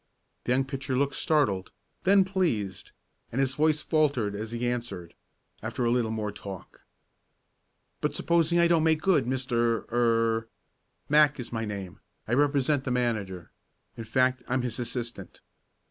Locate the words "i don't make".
8.57-8.99